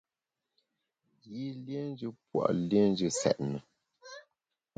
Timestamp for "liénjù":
1.65-2.09, 2.69-3.07